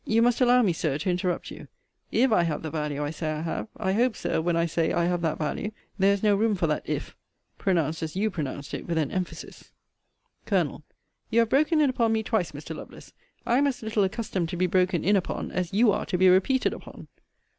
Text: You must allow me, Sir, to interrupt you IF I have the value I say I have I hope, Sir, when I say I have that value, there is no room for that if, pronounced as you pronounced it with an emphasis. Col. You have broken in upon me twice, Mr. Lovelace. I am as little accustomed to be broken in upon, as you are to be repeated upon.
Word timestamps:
You 0.03 0.23
must 0.23 0.41
allow 0.41 0.63
me, 0.63 0.73
Sir, 0.73 0.97
to 0.97 1.11
interrupt 1.11 1.51
you 1.51 1.67
IF 2.11 2.31
I 2.33 2.41
have 2.41 2.63
the 2.63 2.71
value 2.71 3.03
I 3.03 3.11
say 3.11 3.33
I 3.33 3.41
have 3.43 3.67
I 3.77 3.93
hope, 3.93 4.15
Sir, 4.15 4.41
when 4.41 4.55
I 4.55 4.65
say 4.65 4.91
I 4.91 5.05
have 5.05 5.21
that 5.21 5.37
value, 5.37 5.69
there 5.99 6.11
is 6.11 6.23
no 6.23 6.35
room 6.35 6.55
for 6.55 6.65
that 6.65 6.81
if, 6.89 7.15
pronounced 7.59 8.01
as 8.01 8.15
you 8.15 8.31
pronounced 8.31 8.73
it 8.73 8.87
with 8.87 8.97
an 8.97 9.11
emphasis. 9.11 9.71
Col. 10.47 10.81
You 11.29 11.41
have 11.41 11.49
broken 11.49 11.79
in 11.79 11.91
upon 11.91 12.13
me 12.13 12.23
twice, 12.23 12.51
Mr. 12.51 12.75
Lovelace. 12.75 13.13
I 13.45 13.59
am 13.59 13.67
as 13.67 13.83
little 13.83 14.03
accustomed 14.03 14.49
to 14.49 14.57
be 14.57 14.65
broken 14.65 15.03
in 15.03 15.15
upon, 15.15 15.51
as 15.51 15.71
you 15.71 15.91
are 15.91 16.07
to 16.07 16.17
be 16.17 16.29
repeated 16.29 16.73
upon. 16.73 17.07